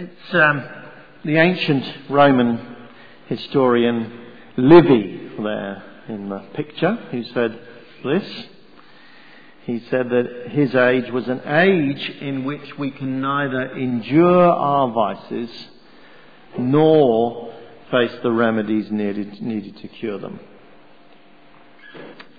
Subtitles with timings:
[0.00, 0.64] It's um,
[1.26, 2.88] the ancient Roman
[3.26, 4.10] historian
[4.56, 7.60] Livy there in the picture who said
[8.02, 8.46] this.
[9.66, 14.90] He said that his age was an age in which we can neither endure our
[14.90, 15.50] vices
[16.58, 17.52] nor
[17.90, 20.40] face the remedies needed, needed to cure them.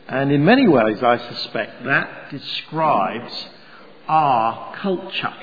[0.08, 3.46] And in many ways, I suspect that describes
[4.08, 5.34] our culture.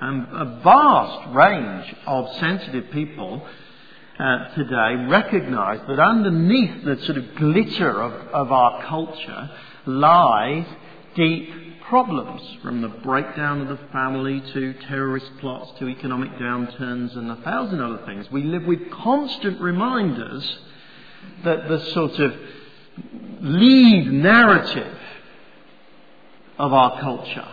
[0.00, 3.46] And a vast range of sensitive people
[4.18, 9.50] uh, today recognize that underneath the sort of glitter of, of our culture
[9.86, 10.66] lies
[11.14, 11.50] deep
[11.88, 17.36] problems, from the breakdown of the family to terrorist plots to economic downturns and a
[17.36, 18.30] thousand other things.
[18.30, 20.58] We live with constant reminders
[21.44, 22.34] that the sort of
[23.40, 24.98] lead narrative
[26.58, 27.48] of our culture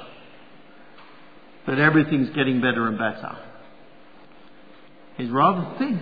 [1.68, 3.38] that everything's getting better and better
[5.18, 6.02] is rather thin.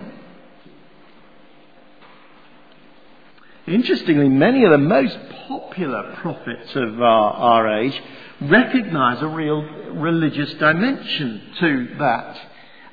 [3.66, 8.00] Interestingly, many of the most popular prophets of our, our age
[8.40, 12.40] recognize a real religious dimension to that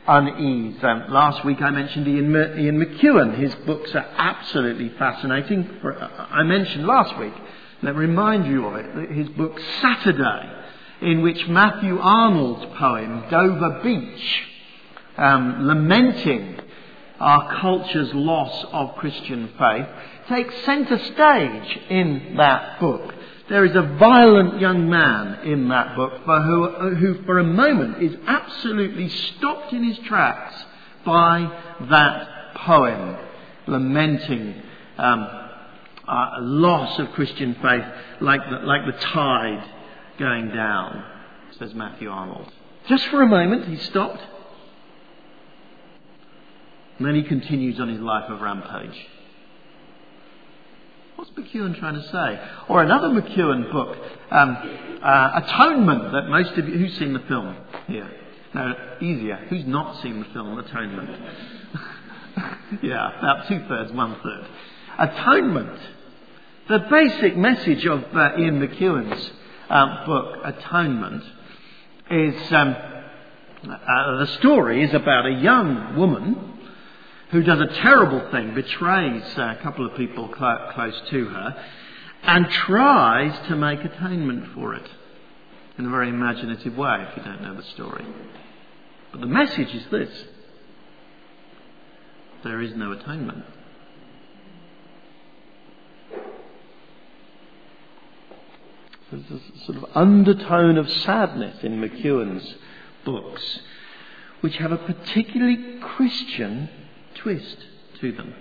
[0.08, 0.84] unease.
[0.84, 3.38] Um, last week I mentioned Ian, Ian McEwan.
[3.38, 5.80] His books are absolutely fascinating.
[5.82, 7.34] For, uh, I mentioned last week,
[7.82, 10.59] let me remind you of it, his book Saturday,
[11.02, 14.44] in which Matthew Arnold's poem Dover Beach,
[15.18, 16.60] um, lamenting
[17.20, 19.88] our culture's loss of Christian faith,
[20.28, 23.14] takes centre stage in that book.
[23.50, 28.04] There is a violent young man in that book for who, who, for a moment,
[28.04, 30.54] is absolutely stopped in his tracks
[31.06, 33.18] by that poem,
[33.68, 34.62] lamenting
[34.98, 35.28] um,
[36.42, 37.86] loss of Christian faith
[38.22, 39.64] like the, like the tide
[40.20, 41.04] going down,
[41.58, 42.52] says Matthew Arnold.
[42.88, 44.22] Just for a moment, he stopped.
[46.98, 49.08] And then he continues on his life of rampage.
[51.16, 52.50] What's McEwan trying to say?
[52.68, 53.98] Or another McEwan book,
[54.32, 57.56] um, uh, Atonement, that most of you, who's seen the film
[57.88, 58.10] here?
[58.54, 59.38] No, easier.
[59.50, 61.10] Who's not seen the film Atonement?
[62.84, 64.48] yeah, about two thirds, one third.
[64.98, 65.80] Atonement.
[66.68, 69.32] The basic message of uh, Ian McEwan's
[69.70, 71.24] uh, book, Atonement,
[72.10, 72.76] is um,
[73.64, 76.54] uh, the story is about a young woman
[77.32, 81.66] who does a terrible thing, betrays a couple of people cl- close to her,
[82.24, 84.90] and tries to make atonement for it
[85.78, 88.06] in a very imaginative way, if you don't know the story.
[89.12, 90.10] But the message is this
[92.44, 93.44] there is no atonement.
[99.12, 102.56] There's a sort of undertone of sadness in McEwan's
[103.04, 103.60] books,
[104.42, 106.70] which have a particularly Christian
[107.16, 107.58] twist
[108.02, 108.36] to them.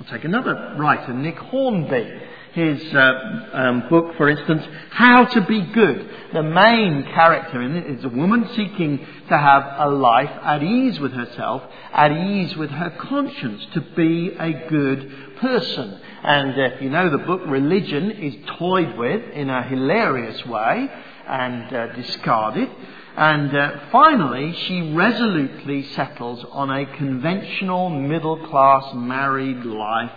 [0.00, 2.20] I'll take another writer, Nick Hornby.
[2.58, 6.10] His uh, um, book, for instance, How to Be Good.
[6.34, 8.98] The main character in it is a woman seeking
[9.28, 14.32] to have a life at ease with herself, at ease with her conscience, to be
[14.36, 16.00] a good person.
[16.24, 20.88] And if you know the book, religion is toyed with in a hilarious way
[21.28, 22.68] and uh, discarded.
[23.16, 30.10] And uh, finally, she resolutely settles on a conventional middle class married life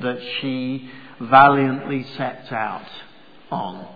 [0.00, 0.90] that she
[1.20, 2.88] valiantly sets out
[3.50, 3.88] on.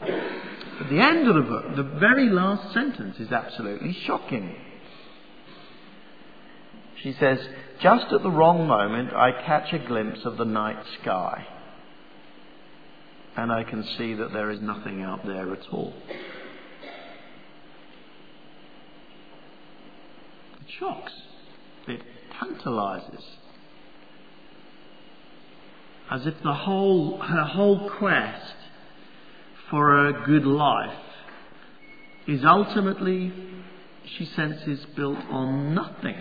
[0.00, 4.54] At the end of the book, the very last sentence is absolutely shocking.
[7.02, 7.38] She says,
[7.80, 11.46] Just at the wrong moment, I catch a glimpse of the night sky,
[13.36, 15.94] and I can see that there is nothing out there at all.
[20.60, 21.12] It shocks,
[21.88, 22.02] it
[22.38, 23.24] tantalizes.
[26.10, 28.54] As if the whole, her whole quest
[29.70, 30.96] for a good life
[32.26, 33.32] is ultimately,
[34.04, 36.16] she senses, built on nothing.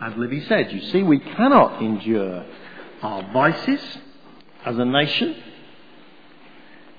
[0.00, 2.44] As Livy said, you see, we cannot endure
[3.02, 3.80] our vices
[4.64, 5.34] as a nation.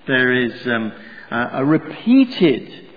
[0.05, 0.91] There is um,
[1.31, 2.87] uh, a repeated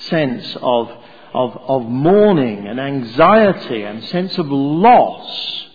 [0.00, 0.90] sense of,
[1.38, 5.66] of, of mourning and anxiety and sense of loss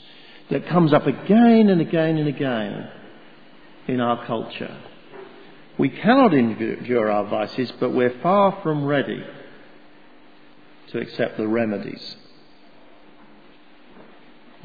[0.50, 2.89] that comes up again and again and again
[3.88, 4.77] in our culture.
[5.77, 9.24] We cannot endure our vices, but we're far from ready
[10.88, 12.18] to accept the remedies.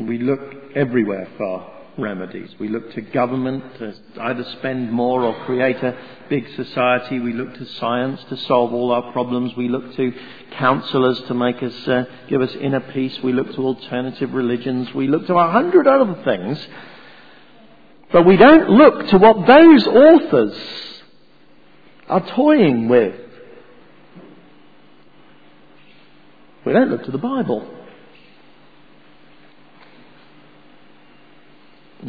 [0.01, 0.41] We look
[0.75, 2.51] everywhere for remedies.
[2.59, 5.97] We look to government to either spend more or create a
[6.31, 7.19] big society.
[7.19, 9.55] We look to science to solve all our problems.
[9.57, 10.13] We look to
[10.53, 13.19] counselors to make us, uh, give us inner peace.
[13.23, 14.95] We look to alternative religions.
[14.95, 16.67] We look to a hundred other things.
[18.13, 21.03] But we don't look to what those authors
[22.09, 23.21] are toying with.
[26.65, 27.78] We don't look to the Bible.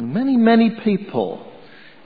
[0.00, 1.46] Many, many people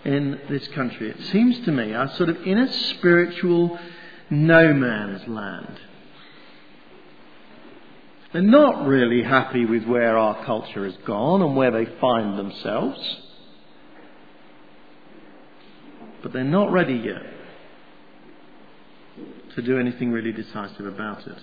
[0.05, 3.79] in this country, it seems to me, are sort of in a spiritual
[4.31, 5.81] no man's land.
[8.32, 13.17] They're not really happy with where our culture has gone and where they find themselves.
[16.20, 17.23] But they're not ready yet
[19.55, 21.38] to do anything really decisive about it.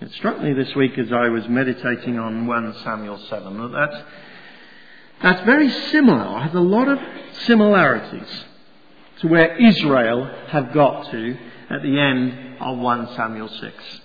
[0.00, 4.04] It struck me this week as I was meditating on 1 Samuel 7 that that's,
[5.22, 6.98] that's very similar, has a lot of
[7.42, 8.44] similarities
[9.20, 11.36] to where Israel have got to
[11.68, 14.00] at the end of 1 Samuel 6.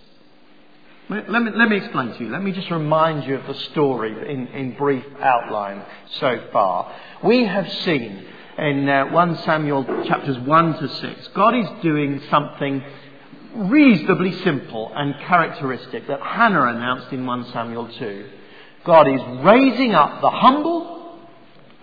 [1.07, 2.29] Let me, let me explain to you.
[2.29, 5.85] Let me just remind you of the story in, in brief outline
[6.19, 6.93] so far.
[7.23, 8.25] We have seen
[8.57, 12.83] in uh, 1 Samuel chapters 1 to 6, God is doing something
[13.55, 18.29] reasonably simple and characteristic that Hannah announced in 1 Samuel 2.
[18.83, 21.19] God is raising up the humble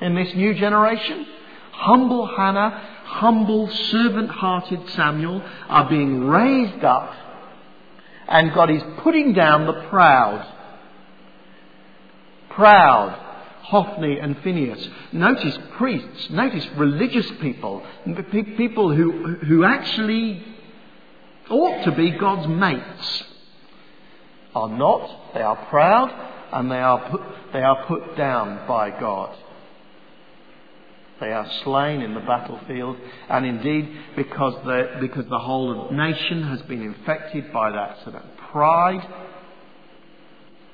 [0.00, 1.26] in this new generation.
[1.72, 2.70] Humble Hannah,
[3.04, 7.12] humble, servant hearted Samuel are being raised up,
[8.28, 10.46] and God is putting down the proud.
[12.50, 13.18] Proud.
[13.62, 14.86] Hophni and Phineas.
[15.12, 17.82] Notice priests, notice religious people,
[18.56, 20.44] people who, who actually
[21.50, 23.24] ought to be God's mates,
[24.54, 25.34] are not.
[25.34, 26.10] They are proud
[26.52, 27.20] and they are put,
[27.52, 29.36] they are put down by God.
[31.20, 32.96] They are slain in the battlefield,
[33.28, 38.36] and indeed, because the, because the whole nation has been infected by that So that
[38.50, 39.06] pride,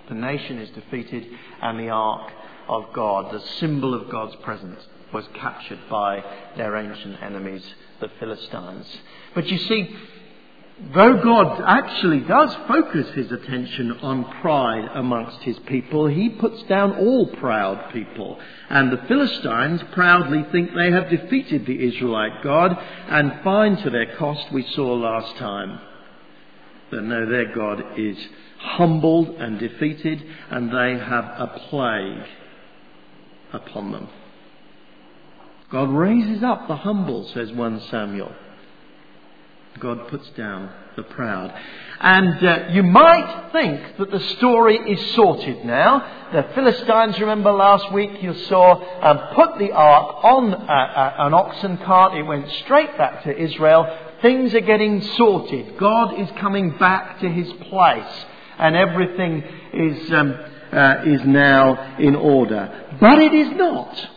[0.09, 1.26] the nation is defeated,
[1.61, 2.32] and the ark
[2.67, 4.81] of God, the symbol of God's presence,
[5.12, 6.25] was captured by
[6.56, 7.65] their ancient enemies,
[8.00, 8.87] the Philistines.
[9.35, 9.94] But you see,
[10.95, 16.97] though God actually does focus his attention on pride amongst his people, he puts down
[16.97, 18.39] all proud people.
[18.71, 22.77] And the Philistines proudly think they have defeated the Israelite God
[23.09, 25.81] and find to their cost, we saw last time,
[26.91, 28.17] that no, their God is
[28.59, 32.27] humbled and defeated and they have a plague
[33.53, 34.09] upon them.
[35.71, 38.33] God raises up the humble, says 1 Samuel.
[39.81, 41.55] God puts down the proud.
[42.01, 46.31] And uh, you might think that the story is sorted now.
[46.33, 51.35] The Philistines, remember last week you saw, um, put the ark on uh, uh, an
[51.35, 52.15] oxen cart.
[52.15, 53.87] It went straight back to Israel.
[54.23, 55.79] Things are getting sorted.
[55.79, 58.25] God is coming back to his place.
[58.59, 60.35] And everything is, um,
[60.73, 62.97] uh, is now in order.
[63.01, 64.09] But it is not.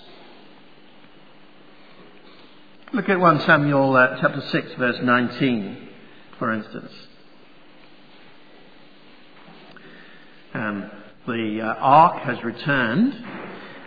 [2.93, 5.87] Look at 1 Samuel uh, chapter 6 verse 19,
[6.37, 6.91] for instance.
[10.53, 10.91] Um,
[11.25, 13.13] the uh, ark has returned,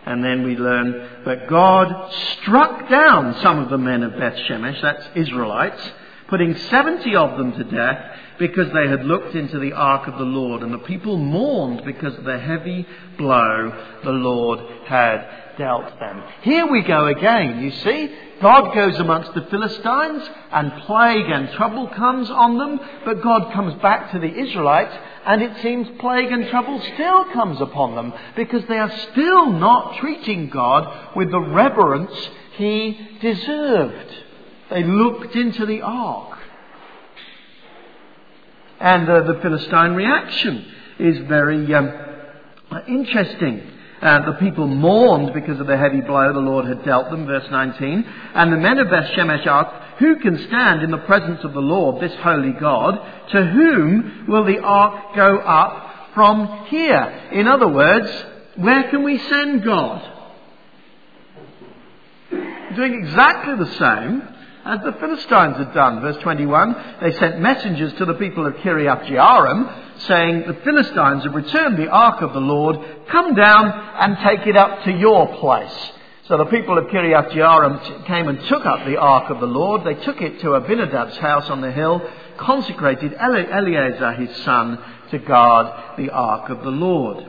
[0.07, 4.81] and then we learn that God struck down some of the men of Beth Shemesh,
[4.81, 5.83] that's Israelites,
[6.29, 10.25] putting 70 of them to death because they had looked into the ark of the
[10.25, 16.23] Lord, and the people mourned because of the heavy blow the Lord had dealt them.
[16.43, 18.15] Here we go again, you see.
[18.41, 23.81] God goes amongst the Philistines and plague and trouble comes on them, but God comes
[23.81, 28.65] back to the Israelites and it seems plague and trouble still comes upon them because
[28.67, 32.13] they are still not treating God with the reverence
[32.57, 34.15] he deserved.
[34.71, 36.39] They looked into the ark.
[38.81, 40.67] And uh, the Philistine reaction
[40.99, 41.93] is very um,
[42.89, 43.71] interesting.
[44.03, 47.47] Uh, the people mourned because of the heavy blow the Lord had dealt them, verse
[47.51, 48.05] 19.
[48.35, 51.61] And the men of Beth Shemesh asked, Who can stand in the presence of the
[51.61, 53.01] Lord, this holy God?
[53.31, 57.31] To whom will the ark go up from here?
[57.33, 58.11] In other words,
[58.57, 60.11] where can we send God?
[62.77, 64.34] Doing exactly the same
[64.65, 66.01] as the Philistines had done.
[66.01, 71.35] Verse 21, they sent messengers to the people of Kiriath Jearim, saying, The Philistines have
[71.35, 72.79] returned the ark of the Lord,
[73.09, 73.67] come down
[74.01, 75.91] and take it up to your place.
[76.29, 79.85] So the people of Kiriath Jearim came and took up the ark of the Lord.
[79.85, 82.01] They took it to Abinadab's house on the hill,
[82.39, 87.27] consecrated Eleazar his son to guard the ark of the Lord.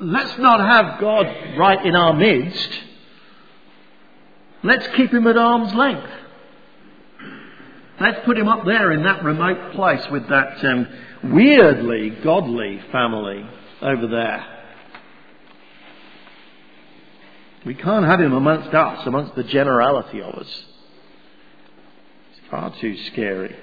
[0.00, 1.26] Let's not have God
[1.58, 2.84] right in our midst
[4.62, 6.10] Let's keep him at arm's length.
[8.00, 10.86] Let's put him up there in that remote place with that um,
[11.24, 13.44] weirdly godly family
[13.82, 14.58] over there.
[17.66, 20.64] We can't have him amongst us, amongst the generality of us.
[22.30, 23.54] It's far too scary.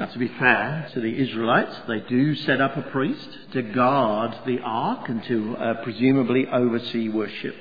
[0.00, 4.34] Now, to be fair to the Israelites, they do set up a priest to guard
[4.46, 7.54] the ark and to uh, presumably oversee worship.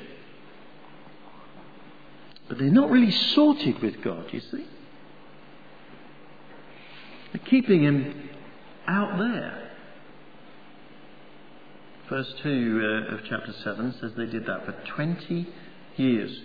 [2.48, 4.66] But they're not really sorted with God, you see.
[7.34, 8.30] They're keeping him
[8.88, 9.72] out there.
[12.08, 15.46] Verse 2 uh, of chapter 7 says they did that for 20
[15.98, 16.40] years.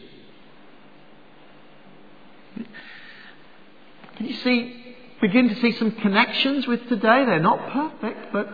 [4.16, 4.83] Can you see
[5.20, 7.24] begin to see some connections with today.
[7.24, 8.48] They're not perfect, but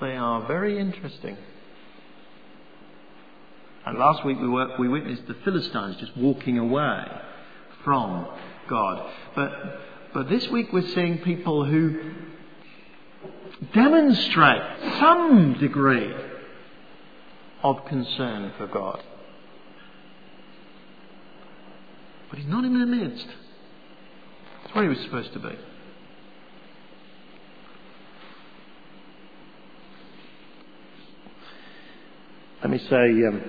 [0.00, 1.36] they are very interesting.
[3.84, 7.04] And last week we, were, we witnessed the Philistines just walking away
[7.84, 8.26] from
[8.68, 9.10] God.
[9.34, 9.52] But,
[10.14, 12.12] but this week we're seeing people who
[13.72, 14.62] demonstrate
[14.98, 16.14] some degree
[17.62, 19.02] of concern for God.
[22.30, 23.26] But He's not in their midst.
[24.62, 25.56] That's where He was supposed to be.
[32.62, 33.42] Let me say, um,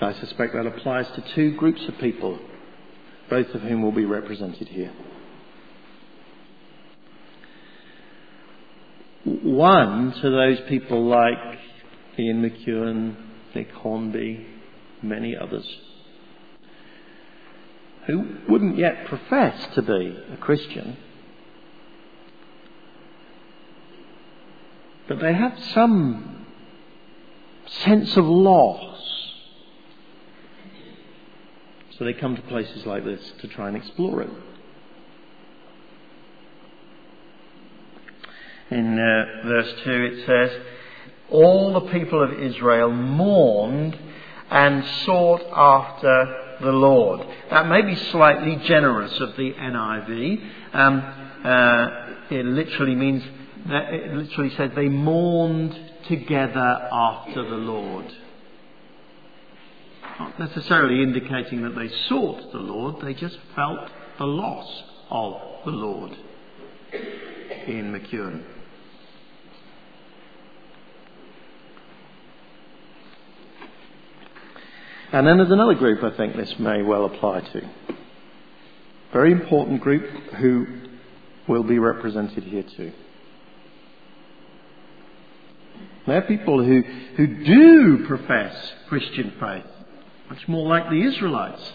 [0.00, 2.36] I suspect that applies to two groups of people,
[3.30, 4.90] both of whom will be represented here.
[9.22, 11.60] One, to those people like
[12.18, 13.14] Ian McEwan,
[13.54, 14.44] Nick Hornby,
[15.00, 15.78] many others,
[18.08, 20.96] who wouldn't yet profess to be a Christian,
[25.06, 26.45] but they have some
[27.66, 28.96] sense of loss.
[31.98, 34.30] So they come to places like this to try and explore it.
[38.70, 40.60] In uh, verse 2 it says,
[41.30, 43.96] All the people of Israel mourned
[44.50, 47.26] and sought after the Lord.
[47.50, 50.50] That may be slightly generous of the NIV.
[50.72, 50.98] Um,
[51.44, 51.88] uh,
[52.30, 53.22] it literally means,
[53.70, 58.06] it literally says they mourned together after the Lord.
[60.18, 65.72] Not necessarily indicating that they sought the Lord, they just felt the loss of the
[65.72, 66.16] Lord
[67.66, 68.42] in McEwan.
[75.12, 77.70] And then there's another group I think this may well apply to.
[79.12, 80.04] Very important group
[80.34, 80.66] who
[81.48, 82.92] will be represented here too.
[86.06, 86.82] They're people who,
[87.16, 88.54] who do profess
[88.88, 89.64] Christian faith,
[90.30, 91.72] much more like the Israelites.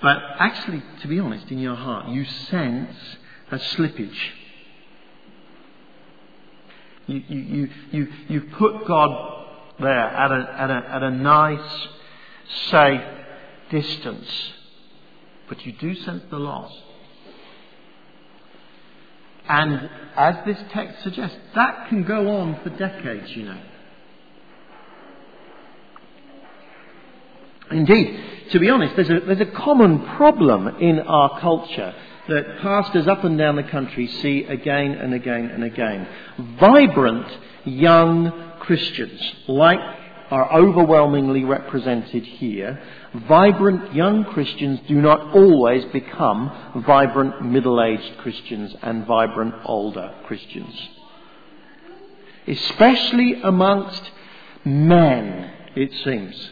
[0.00, 2.96] But actually, to be honest, in your heart, you sense
[3.50, 4.18] a slippage.
[7.06, 9.46] You, you, you, you, you put God
[9.80, 11.88] there at a, at, a, at a nice,
[12.70, 13.02] safe
[13.70, 14.52] distance,
[15.48, 16.72] but you do sense the loss.
[19.48, 23.60] And as this text suggests, that can go on for decades, you know.
[27.70, 28.20] Indeed,
[28.52, 31.94] to be honest, there's a, there's a common problem in our culture
[32.28, 36.08] that pastors up and down the country see again and again and again.
[36.58, 37.26] Vibrant
[37.64, 39.78] young Christians, like
[40.34, 42.82] are overwhelmingly represented here,
[43.28, 50.74] vibrant young Christians do not always become vibrant middle-aged Christians and vibrant older Christians.
[52.48, 54.10] Especially amongst
[54.64, 56.50] men, it seems.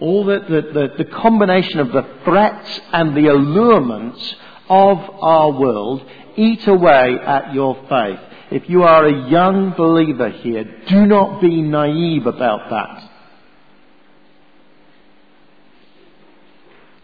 [0.00, 4.34] All the, the, the, the combination of the threats and the allurements
[4.70, 8.31] of our world eat away at your faith.
[8.52, 13.10] If you are a young believer here, do not be naive about that.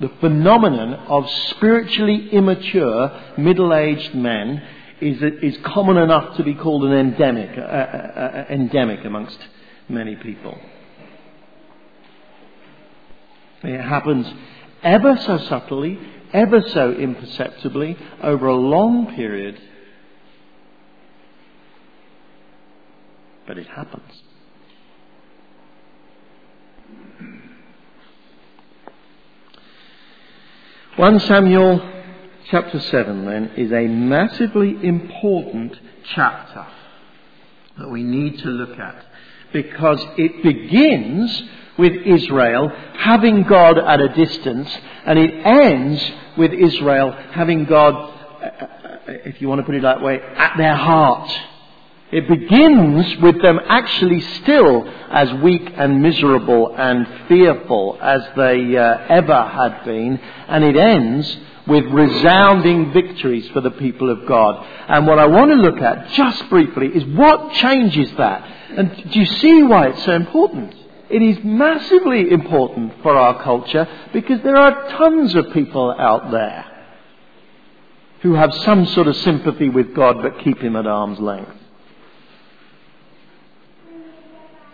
[0.01, 4.63] The phenomenon of spiritually immature middle-aged men
[5.01, 9.39] is, is common enough to be called an endemic, uh, uh, uh, endemic amongst
[9.89, 10.59] many people.
[13.63, 14.27] It happens
[14.83, 15.99] ever so subtly,
[16.35, 19.59] ever so imperceptibly, over a long period
[23.49, 24.23] but it happens.
[30.97, 31.81] 1 Samuel
[32.51, 35.75] chapter 7 then is a massively important
[36.15, 36.67] chapter
[37.79, 39.07] that we need to look at
[39.53, 41.43] because it begins
[41.79, 44.77] with Israel having God at a distance
[45.07, 49.83] and it ends with Israel having God, uh, uh, if you want to put it
[49.83, 51.31] that way, at their heart.
[52.11, 58.99] It begins with them actually still as weak and miserable and fearful as they uh,
[59.11, 64.67] ever had been, and it ends with resounding victories for the people of God.
[64.89, 68.43] And what I want to look at just briefly is what changes that.
[68.71, 70.75] And do you see why it's so important?
[71.11, 76.65] It is massively important for our culture because there are tons of people out there
[78.23, 81.58] who have some sort of sympathy with God but keep him at arm's length.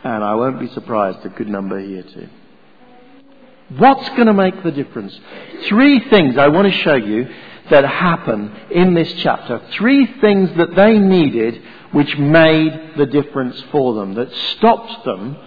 [0.05, 2.29] And I won't be surprised, a good number here too.
[3.79, 5.19] What's going to make the difference?
[5.65, 7.27] Three things I want to show you
[7.71, 9.63] that happen in this chapter.
[9.73, 15.39] Three things that they needed which made the difference for them, that stopped them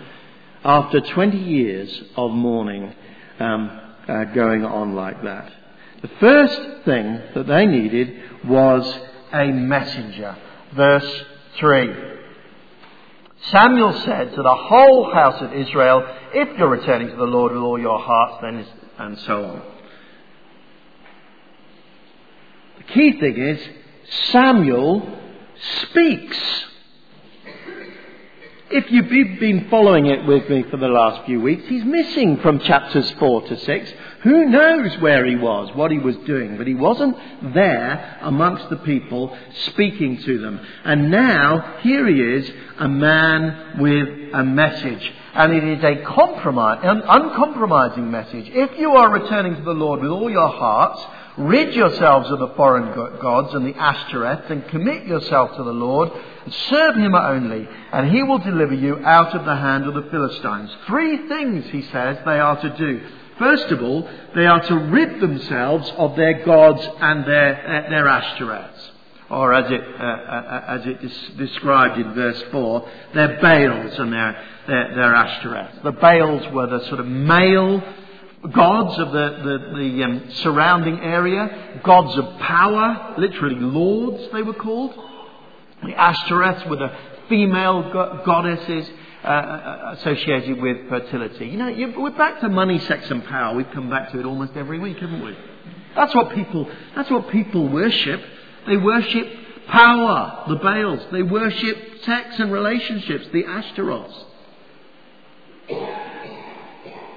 [0.64, 2.96] after 20 years of mourning
[3.40, 5.54] um, uh, going on like that.
[6.02, 9.00] The first thing that they needed was
[9.32, 10.36] a messenger.
[10.74, 11.24] Verse
[11.60, 12.17] 3.
[13.46, 16.04] Samuel said to the whole house of Israel,
[16.34, 18.66] If you're returning to the Lord with all your hearts, then,
[18.98, 19.62] and so on.
[22.80, 23.62] The key thing is,
[24.32, 25.18] Samuel
[25.84, 26.66] speaks.
[28.70, 32.60] If you've been following it with me for the last few weeks, he's missing from
[32.60, 33.94] chapters 4 to 6.
[34.24, 37.18] Who knows where he was, what he was doing, but he wasn't
[37.54, 40.60] there amongst the people speaking to them.
[40.84, 45.12] And now, here he is, a man with a message.
[45.34, 48.50] And it is a compromise, an uncompromising message.
[48.50, 51.02] If you are returning to the Lord with all your hearts,
[51.38, 56.12] rid yourselves of the foreign gods and the Ashtoreths and commit yourself to the Lord
[56.70, 60.70] Serve him only, and he will deliver you out of the hand of the Philistines.
[60.86, 63.02] Three things, he says, they are to do.
[63.40, 68.06] First of all, they are to rid themselves of their gods and their, uh, their
[68.06, 68.92] Ashtoreths.
[69.30, 74.14] Or as it, uh, uh, as it is described in verse 4, their Baals and
[74.14, 75.84] their, their, their Ashtoreths.
[75.84, 77.84] The Baals were the sort of male
[78.54, 84.54] gods of the, the, the um, surrounding area, gods of power, literally lords they were
[84.54, 84.94] called.
[85.84, 86.92] The Ashtoreths were the
[87.30, 88.90] female go- goddesses
[89.24, 91.48] uh, uh, associated with fertility.
[91.48, 93.56] You know, you, we're back to money, sex, and power.
[93.56, 95.36] We've come back to it almost every week, haven't we?
[95.96, 96.70] That's what people.
[96.96, 98.22] That's what people worship.
[98.68, 99.28] They worship
[99.68, 101.06] power, the Baals.
[101.12, 104.26] They worship sex and relationships, the Ashtaroths.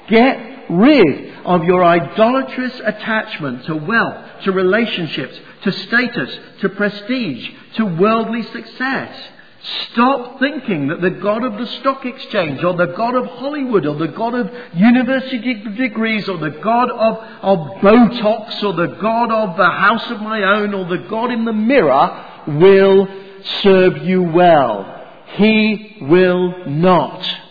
[0.08, 7.84] Get rid of your idolatrous attachment to wealth, to relationships, to status, to prestige, to
[7.84, 9.28] worldly success.
[9.62, 13.94] Stop thinking that the God of the stock exchange or the God of Hollywood or
[13.94, 19.58] the God of university degrees or the God of, of Botox or the God of
[19.58, 23.06] the house of my own or the God in the mirror will
[23.62, 24.96] serve you well.
[25.36, 27.49] He will not.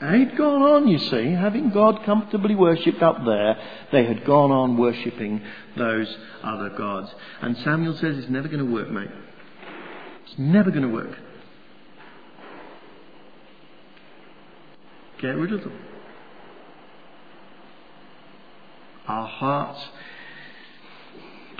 [0.00, 3.56] They'd gone on, you see, having God comfortably worshipped up there,
[3.90, 5.42] they had gone on worshipping
[5.76, 7.10] those other gods.
[7.42, 9.10] And Samuel says it's never going to work, mate.
[10.24, 11.18] It's never going to work.
[15.20, 15.76] Get rid of them.
[19.08, 19.80] Our hearts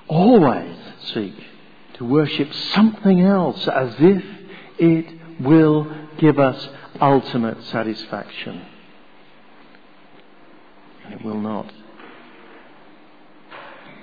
[0.07, 0.77] always
[1.12, 1.35] seek
[1.94, 4.24] to worship something else as if
[4.79, 6.68] it will give us
[7.00, 8.64] ultimate satisfaction.
[11.04, 11.72] And it will not.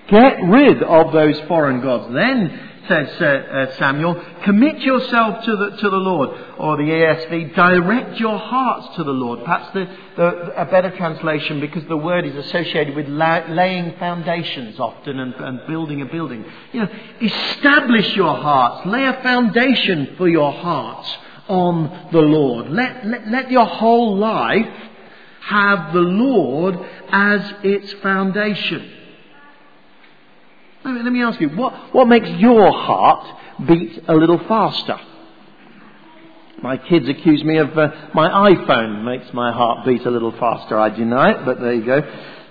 [0.07, 2.13] Get rid of those foreign gods.
[2.13, 6.29] Then, says uh, uh, Samuel, commit yourself to the, to the Lord.
[6.57, 9.39] Or the ESV, direct your hearts to the Lord.
[9.43, 14.79] Perhaps the, the, a better translation because the word is associated with la- laying foundations
[14.79, 16.45] often and, and building a building.
[16.71, 16.89] You know,
[17.21, 18.85] establish your hearts.
[18.87, 21.11] Lay a foundation for your hearts
[21.47, 22.69] on the Lord.
[22.69, 24.73] Let, let, let your whole life
[25.41, 26.75] have the Lord
[27.09, 28.91] as its foundation.
[30.83, 34.99] Let me, let me ask you, what, what makes your heart beat a little faster?
[36.61, 40.79] My kids accuse me of uh, my iPhone makes my heart beat a little faster.
[40.79, 42.01] I deny it, but there you go.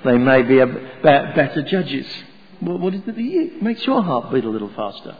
[0.04, 0.58] They may be
[1.02, 2.06] better judges.
[2.60, 5.16] what is it that makes your heart beat a little faster?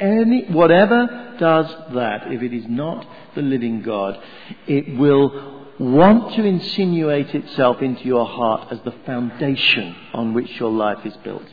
[0.00, 4.20] Any, whatever does that, if it is not the living God,
[4.66, 10.70] it will want to insinuate itself into your heart as the foundation on which your
[10.70, 11.44] life is built.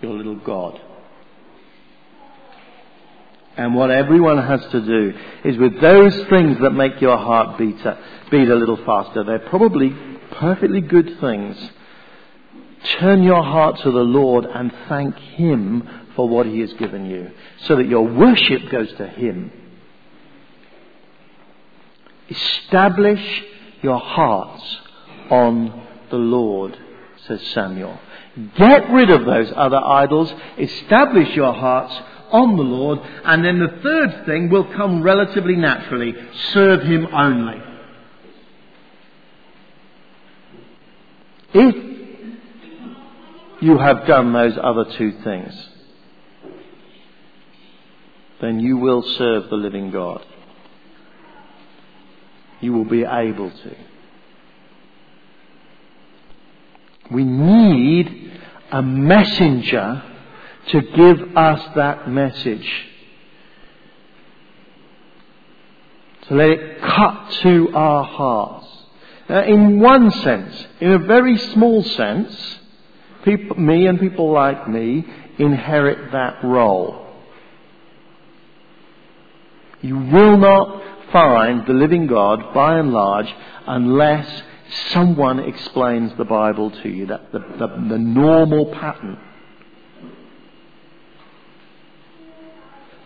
[0.00, 0.80] Your little God.
[3.56, 7.80] And what everyone has to do is with those things that make your heart beat
[7.80, 7.98] a,
[8.30, 9.94] beat a little faster, they're probably
[10.30, 11.56] perfectly good things.
[12.98, 17.30] Turn your heart to the Lord and thank Him for what He has given you
[17.62, 19.52] so that your worship goes to Him.
[22.28, 23.42] Establish
[23.82, 24.76] your hearts
[25.30, 26.78] on the Lord,
[27.26, 27.98] says Samuel.
[28.56, 30.32] Get rid of those other idols.
[30.58, 31.94] Establish your hearts
[32.30, 33.00] on the Lord.
[33.24, 36.14] And then the third thing will come relatively naturally.
[36.52, 37.62] Serve Him only.
[41.54, 41.87] If
[43.60, 45.68] you have done those other two things,
[48.40, 50.24] then you will serve the living God.
[52.60, 53.76] You will be able to.
[57.10, 58.32] We need
[58.70, 60.02] a messenger
[60.68, 62.68] to give us that message.
[66.28, 68.66] To let it cut to our hearts.
[69.28, 72.58] Now, in one sense, in a very small sense,
[73.36, 75.04] people, me and people like me
[75.38, 77.06] inherit that role.
[79.80, 83.32] You will not find the living God, by and large,
[83.66, 84.42] unless
[84.90, 89.18] someone explains the Bible to you, that the, the, the normal pattern.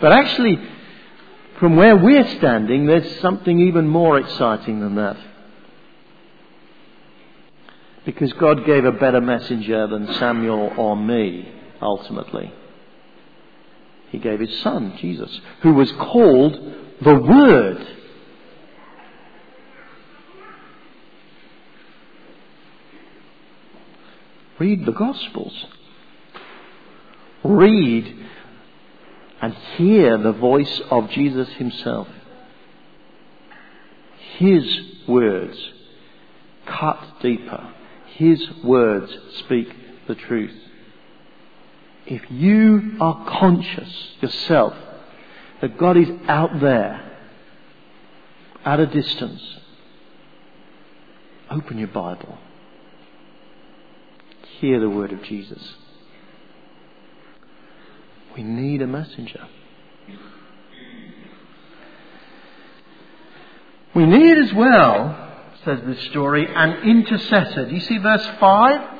[0.00, 0.58] But actually,
[1.58, 5.16] from where we're standing, there's something even more exciting than that.
[8.04, 12.52] Because God gave a better messenger than Samuel or me, ultimately.
[14.10, 16.54] He gave his son, Jesus, who was called
[17.00, 17.86] the Word.
[24.58, 25.66] Read the Gospels.
[27.42, 28.26] Read
[29.40, 32.06] and hear the voice of Jesus himself.
[34.38, 34.64] His
[35.08, 35.58] words
[36.66, 37.74] cut deeper.
[38.16, 39.68] His words speak
[40.06, 40.54] the truth.
[42.06, 44.74] If you are conscious yourself
[45.60, 47.08] that God is out there,
[48.64, 49.42] at a distance,
[51.50, 52.38] open your Bible.
[54.60, 55.74] Hear the word of Jesus.
[58.36, 59.48] We need a messenger.
[63.94, 65.31] We need as well,
[65.64, 67.68] says this story, an intercessor.
[67.68, 68.90] Do you see verse 5?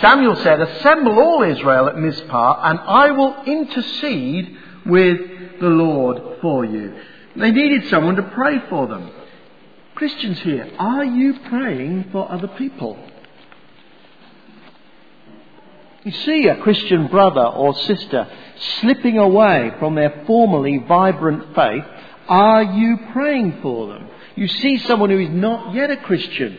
[0.00, 4.56] Samuel said, Assemble all Israel at Mizpah, and I will intercede
[4.86, 6.94] with the Lord for you.
[7.36, 9.10] They needed someone to pray for them.
[9.94, 12.98] Christians here, are you praying for other people?
[16.04, 18.28] You see a Christian brother or sister
[18.80, 21.84] slipping away from their formerly vibrant faith,
[22.28, 24.03] are you praying for them?
[24.36, 26.58] You see someone who is not yet a Christian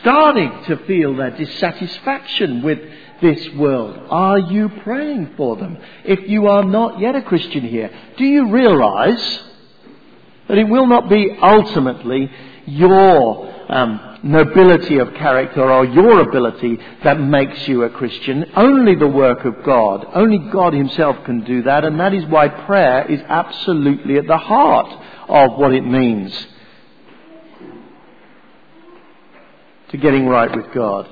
[0.00, 2.78] starting to feel their dissatisfaction with
[3.20, 3.98] this world.
[4.10, 5.78] Are you praying for them?
[6.04, 9.42] If you are not yet a Christian here, do you realize
[10.48, 12.30] that it will not be ultimately
[12.66, 18.44] your um, nobility of character or your ability that makes you a Christian.
[18.56, 20.06] Only the work of God.
[20.14, 24.38] Only God Himself can do that, and that is why prayer is absolutely at the
[24.38, 24.90] heart
[25.28, 26.46] of what it means
[29.94, 31.08] to getting right with God.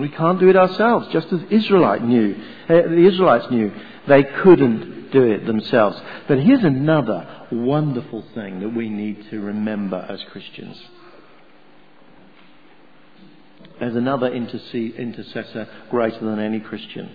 [0.00, 2.34] We can't do it ourselves, just as Israelite knew.
[2.68, 3.72] Uh, the Israelites knew
[4.08, 6.00] they couldn't do it themselves.
[6.26, 10.76] But here's another wonderful thing that we need to remember as Christians.
[13.78, 17.14] There's another intercessor greater than any Christian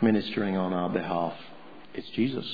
[0.00, 1.34] ministering on our behalf.
[1.92, 2.46] It's Jesus.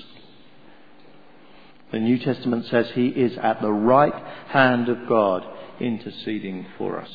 [1.93, 4.13] The New Testament says he is at the right
[4.49, 5.45] hand of God
[5.81, 7.11] interceding for us.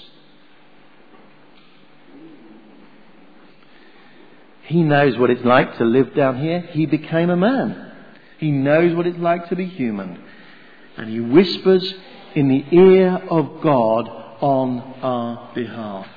[4.63, 6.61] He knows what it's like to live down here.
[6.71, 7.91] He became a man.
[8.39, 10.23] He knows what it's like to be human.
[10.97, 11.93] And he whispers
[12.33, 14.07] in the ear of God
[14.41, 16.07] on our behalf.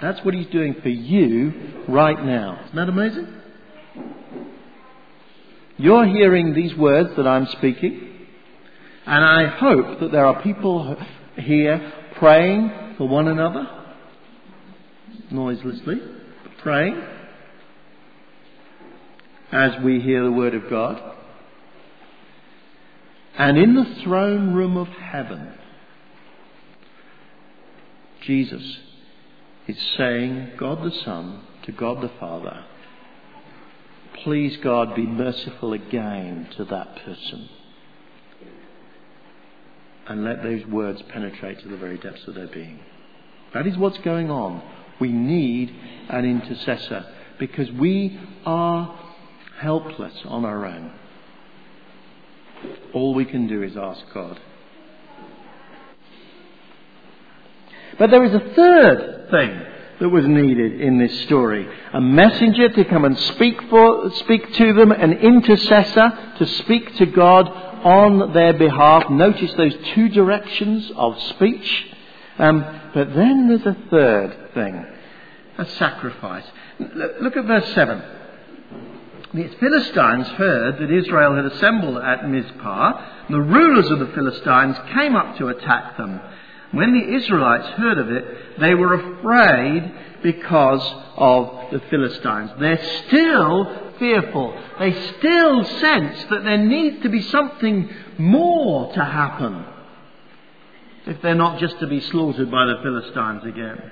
[0.00, 2.62] That's what he's doing for you right now.
[2.64, 3.28] Isn't that amazing?
[5.80, 8.08] You're hearing these words that I'm speaking.
[9.06, 10.96] And I hope that there are people
[11.36, 13.66] here praying for one another,
[15.30, 16.02] noiselessly,
[16.58, 17.02] praying
[19.50, 21.00] as we hear the Word of God.
[23.38, 25.54] And in the throne room of heaven,
[28.22, 28.78] Jesus
[29.66, 32.66] is saying, God the Son to God the Father,
[34.22, 37.48] please God be merciful again to that person.
[40.06, 42.80] And let those words penetrate to the very depths of their being.
[43.54, 44.62] That is what's going on.
[45.00, 45.74] We need
[46.08, 47.06] an intercessor
[47.38, 48.98] because we are
[49.58, 50.92] helpless on our own.
[52.92, 54.40] All we can do is ask God.
[57.98, 59.66] But there is a third thing
[60.00, 61.68] that was needed in this story.
[61.92, 67.06] A messenger to come and speak for, speak to them, an intercessor to speak to
[67.06, 67.46] God
[67.84, 69.10] on their behalf.
[69.10, 71.86] Notice those two directions of speech.
[72.38, 72.60] Um,
[72.94, 74.86] but then there's a third thing.
[75.58, 76.44] A sacrifice.
[76.78, 78.02] Look at verse 7.
[79.34, 83.28] The Philistines heard that Israel had assembled at Mizpah.
[83.28, 86.20] The rulers of the Philistines came up to attack them.
[86.72, 90.82] When the Israelites heard of it, they were afraid because
[91.16, 92.50] of the Philistines.
[92.58, 94.56] They're still fearful.
[94.78, 99.64] They still sense that there needs to be something more to happen
[101.06, 103.90] if they're not just to be slaughtered by the Philistines again.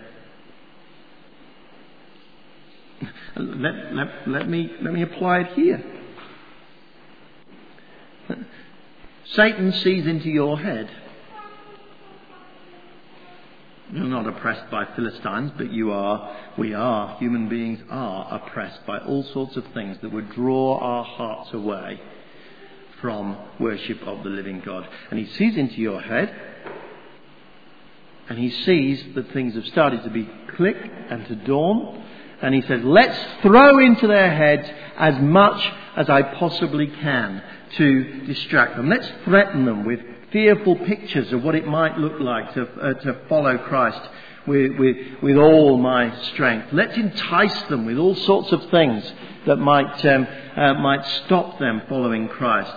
[3.36, 5.84] Let, let, let, me, let me apply it here.
[9.32, 10.90] Satan sees into your head
[13.92, 18.98] you're not oppressed by Philistines, but you are, we are, human beings are oppressed by
[18.98, 22.00] all sorts of things that would draw our hearts away
[23.00, 24.86] from worship of the living God.
[25.10, 26.34] And he sees into your head,
[28.28, 30.76] and he sees that things have started to be click
[31.08, 32.04] and to dawn,
[32.42, 35.60] and he says, let's throw into their heads as much
[35.96, 37.42] as I possibly can
[37.76, 38.88] to distract them.
[38.88, 40.00] Let's threaten them with
[40.32, 44.00] fearful pictures of what it might look like to, uh, to follow Christ
[44.46, 46.68] with, with, with all my strength.
[46.72, 49.10] Let's entice them with all sorts of things
[49.46, 52.72] that might, um, uh, might stop them following Christ.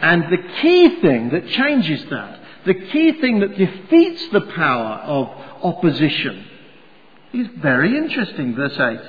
[0.00, 5.28] And the key thing that changes that, the key thing that defeats the power of
[5.62, 6.46] opposition,
[7.32, 9.00] is very interesting, verse 8.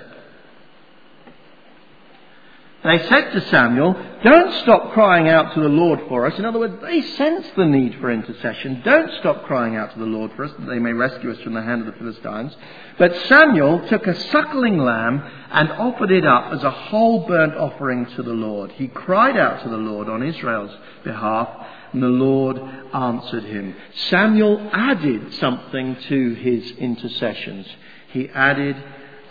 [2.86, 6.38] They said to Samuel, Don't stop crying out to the Lord for us.
[6.38, 8.84] In other words, they sense the need for intercession.
[8.86, 11.56] Don't stop crying out to the Lord for us that they may rescue us from
[11.56, 12.56] the hand of the Philistines.
[13.00, 18.06] But Samuel took a suckling lamb and offered it up as a whole burnt offering
[18.18, 18.72] to the Lord.
[18.74, 21.50] He cried out to the Lord on Israel's behalf,
[21.92, 22.60] and the Lord
[22.94, 23.76] answered him.
[24.10, 27.66] Samuel added something to his intercessions.
[28.12, 28.76] He added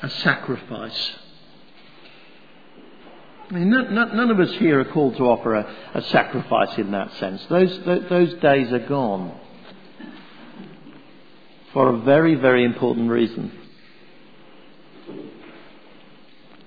[0.03, 1.19] a sacrifice
[3.55, 6.91] I mean, none, none, of us here are called to offer a, a sacrifice in
[6.91, 7.41] that sense.
[7.49, 9.33] Those, those days are gone.
[11.73, 13.53] For a very, very important reason.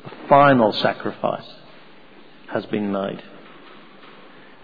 [0.06, 1.50] A final sacrifice
[2.54, 3.21] has been made.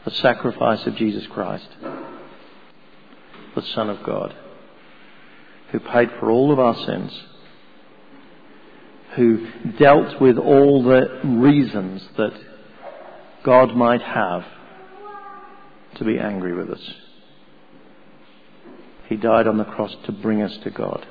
[0.06, 1.68] The sacrifice of Jesus Christ,
[3.54, 4.34] the Son of God,
[5.74, 7.22] who paid for all of our sins
[9.16, 9.48] who
[9.78, 12.34] dealt with all the reasons that
[13.44, 14.44] God might have
[15.96, 16.94] to be angry with us.
[19.08, 21.06] He died on the cross to bring us to God.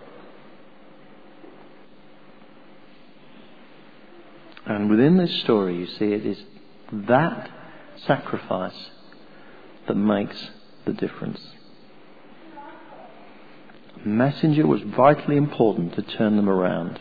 [4.66, 6.38] And within this story, you see, it is
[6.92, 7.50] that
[8.06, 8.90] sacrifice
[9.86, 10.50] that makes
[10.84, 11.40] the difference.
[14.04, 16.98] Messenger was vitally important to turn them around.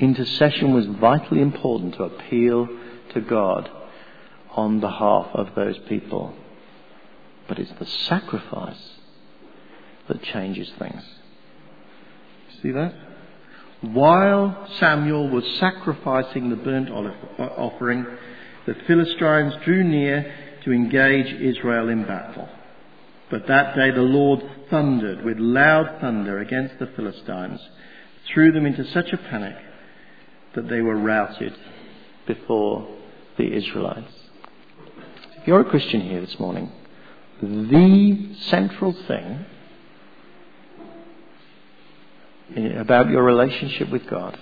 [0.00, 2.66] Intercession was vitally important to appeal
[3.12, 3.70] to God
[4.52, 6.34] on behalf of those people.
[7.46, 8.98] But it's the sacrifice
[10.08, 11.02] that changes things.
[12.62, 12.94] See that?
[13.82, 18.06] While Samuel was sacrificing the burnt offering,
[18.66, 20.34] the Philistines drew near
[20.64, 22.48] to engage Israel in battle.
[23.30, 27.60] But that day the Lord thundered with loud thunder against the Philistines,
[28.32, 29.56] threw them into such a panic
[30.54, 31.54] that they were routed
[32.26, 32.88] before
[33.36, 34.12] the Israelites.
[35.36, 36.70] If you're a Christian here this morning,
[37.42, 39.46] the central thing
[42.76, 44.38] about your relationship with God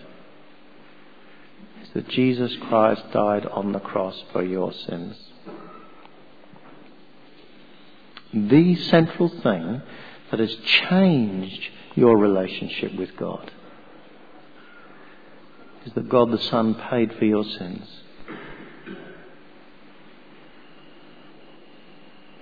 [1.83, 5.17] is that Jesus Christ died on the cross for your sins.
[8.33, 9.83] the central thing
[10.31, 10.55] that has
[10.89, 13.51] changed your relationship with God
[15.87, 17.87] is that God the Son paid for your sins.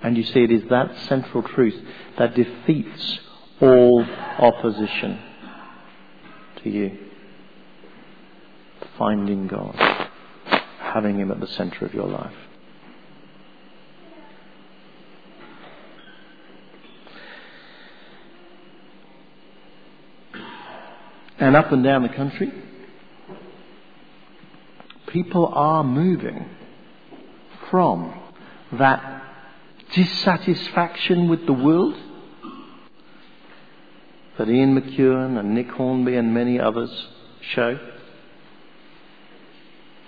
[0.01, 1.75] And you see, it is that central truth
[2.17, 3.19] that defeats
[3.59, 5.19] all opposition
[6.63, 6.97] to you.
[8.97, 9.75] Finding God,
[10.79, 12.33] having Him at the center of your life.
[21.39, 22.51] And up and down the country,
[25.07, 26.45] people are moving
[27.69, 28.13] from
[28.73, 29.23] that
[29.93, 31.95] dissatisfaction with the world
[34.37, 37.07] that Ian McEwan and Nick Hornby and many others
[37.41, 37.79] show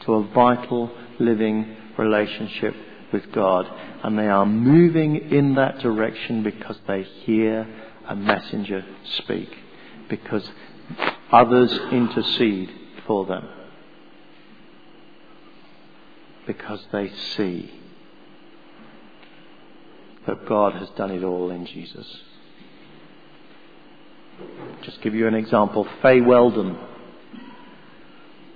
[0.01, 2.75] to a vital living relationship
[3.11, 3.65] with God.
[4.03, 7.67] And they are moving in that direction because they hear
[8.07, 8.85] a messenger
[9.17, 9.49] speak.
[10.09, 10.49] Because
[11.31, 12.71] others intercede
[13.05, 13.47] for them.
[16.49, 17.71] Because they see
[20.25, 22.07] that God has done it all in Jesus.
[24.81, 25.87] Just give you an example.
[26.01, 26.75] Fay Weldon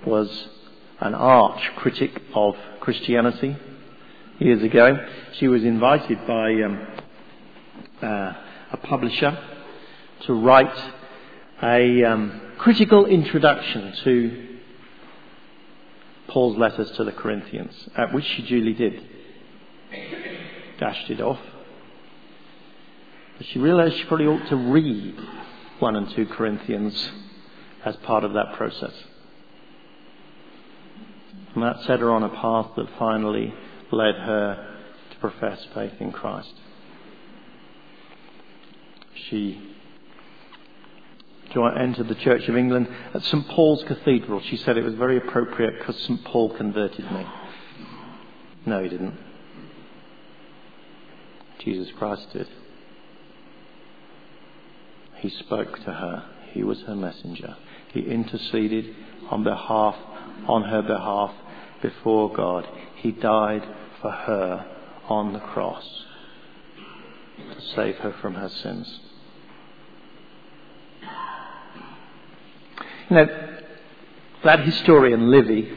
[0.04, 0.48] was
[0.98, 3.56] an arch critic of Christianity
[4.40, 4.96] years ago.
[5.34, 6.86] She was invited by um,
[8.02, 8.32] uh,
[8.72, 9.38] a publisher
[10.22, 10.92] to write
[11.62, 14.53] a um, critical introduction to
[16.28, 19.02] Paul's letters to the Corinthians, at which she duly did.
[20.78, 21.40] Dashed it off.
[23.38, 25.16] But she realized she probably ought to read
[25.78, 27.10] 1 and 2 Corinthians
[27.84, 28.92] as part of that process.
[31.54, 33.54] And that set her on a path that finally
[33.92, 34.76] led her
[35.10, 36.54] to profess faith in Christ.
[39.14, 39.73] She
[41.62, 44.40] entered the Church of England at St Paul's Cathedral.
[44.40, 47.26] She said it was very appropriate because St Paul converted me.
[48.66, 49.18] No, he didn't.
[51.60, 52.48] Jesus Christ did.
[55.16, 56.24] He spoke to her.
[56.52, 57.56] He was her messenger.
[57.92, 58.94] He interceded
[59.30, 59.96] on behalf,
[60.46, 61.32] on her behalf
[61.80, 62.66] before God.
[62.96, 63.66] He died
[64.02, 64.66] for her
[65.08, 65.84] on the cross
[67.36, 69.00] to save her from her sins.
[73.10, 73.26] Know,
[74.44, 75.70] that historian Livy,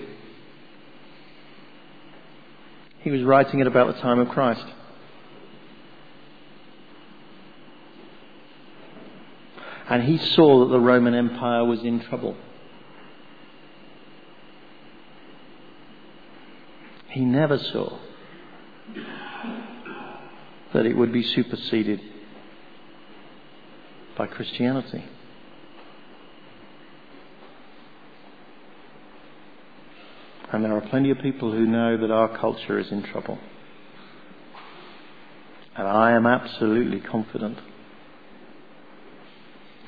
[2.99, 4.65] he was writing at about the time of Christ.
[9.89, 12.35] and he saw that the Roman Empire was in trouble.
[17.09, 17.97] He never saw
[20.73, 22.01] that it would be superseded
[24.17, 25.05] by Christianity.
[30.51, 33.37] And there are plenty of people who know that our culture is in trouble.
[35.75, 37.59] And I am absolutely confident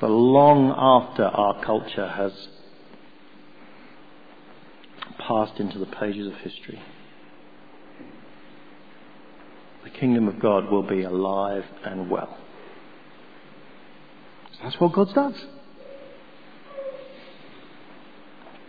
[0.00, 2.32] that long after our culture has
[5.18, 6.80] passed into the pages of history.
[9.84, 12.38] The kingdom of God will be alive and well.
[14.62, 15.34] That's what God does.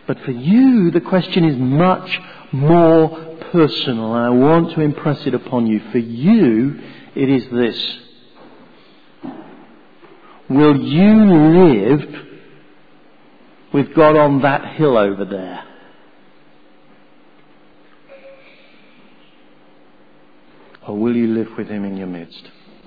[0.07, 2.19] But for you, the question is much
[2.51, 5.79] more personal, and I want to impress it upon you.
[5.91, 6.79] For you,
[7.15, 7.97] it is this.
[10.49, 12.25] Will you live
[13.73, 15.63] with God on that hill over there?
[20.87, 22.49] Or will you live with Him in your midst?